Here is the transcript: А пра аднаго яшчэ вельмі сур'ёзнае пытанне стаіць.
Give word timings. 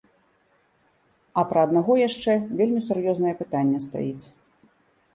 А 1.41 1.43
пра 1.51 1.59
аднаго 1.69 1.93
яшчэ 2.07 2.31
вельмі 2.59 2.81
сур'ёзнае 2.89 3.33
пытанне 3.45 3.87
стаіць. 3.89 4.25